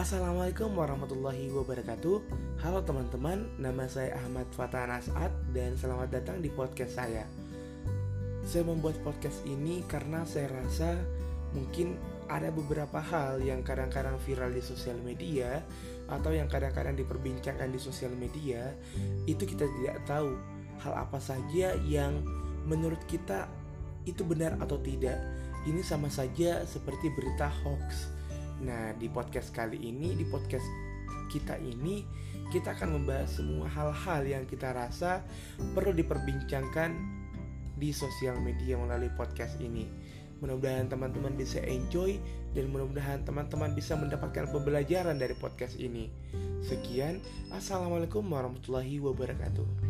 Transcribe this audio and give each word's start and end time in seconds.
Assalamualaikum 0.00 0.80
warahmatullahi 0.80 1.52
wabarakatuh. 1.52 2.24
Halo 2.64 2.80
teman-teman, 2.88 3.52
nama 3.60 3.84
saya 3.84 4.16
Ahmad 4.16 4.48
Fatah 4.56 4.88
Nasat 4.88 5.28
Dan 5.52 5.76
selamat 5.76 6.08
datang 6.08 6.40
di 6.40 6.48
podcast 6.48 6.96
saya. 6.96 7.28
Saya 8.40 8.64
membuat 8.64 8.96
podcast 9.04 9.44
ini 9.44 9.84
karena 9.84 10.24
saya 10.24 10.48
rasa 10.56 10.96
Mungkin 11.52 12.00
ada 12.32 12.48
beberapa 12.48 12.96
hal 12.96 13.44
yang 13.44 13.60
kadang-kadang 13.60 14.16
viral 14.24 14.48
di 14.56 14.64
sosial 14.64 14.96
media 15.04 15.60
Atau 16.08 16.32
yang 16.32 16.48
kadang-kadang 16.48 16.96
diperbincangkan 16.96 17.68
di 17.68 17.76
sosial 17.76 18.16
media 18.16 18.72
Itu 19.28 19.44
kita 19.44 19.68
tidak 19.68 20.00
tahu 20.08 20.32
Hal 20.80 20.96
apa 20.96 21.20
saja 21.20 21.76
yang 21.76 22.24
menurut 22.64 23.04
kita 23.04 23.52
itu 24.08 24.24
benar 24.24 24.56
atau 24.64 24.80
tidak. 24.80 25.20
Ini 25.68 25.84
sama 25.84 26.08
saja 26.08 26.64
seperti 26.64 27.12
berita 27.12 27.52
hoax 27.52 28.19
Nah, 28.60 28.92
di 28.96 29.08
podcast 29.08 29.52
kali 29.56 29.80
ini, 29.80 30.12
di 30.16 30.24
podcast 30.28 30.64
kita 31.32 31.56
ini, 31.60 32.04
kita 32.50 32.74
akan 32.76 33.00
membahas 33.00 33.40
semua 33.40 33.70
hal-hal 33.70 34.20
yang 34.26 34.44
kita 34.44 34.74
rasa 34.74 35.22
perlu 35.72 35.94
diperbincangkan 35.94 36.90
di 37.80 37.94
sosial 37.94 38.36
media 38.42 38.76
melalui 38.76 39.08
podcast 39.16 39.56
ini. 39.62 39.88
Mudah-mudahan 40.40 40.88
teman-teman 40.88 41.36
bisa 41.36 41.60
enjoy 41.64 42.16
dan 42.56 42.72
mudah-mudahan 42.72 43.24
teman-teman 43.24 43.76
bisa 43.76 43.96
mendapatkan 43.96 44.48
pembelajaran 44.48 45.16
dari 45.16 45.36
podcast 45.36 45.76
ini. 45.76 46.08
Sekian, 46.64 47.20
Assalamualaikum 47.52 48.24
warahmatullahi 48.24 49.00
wabarakatuh. 49.00 49.89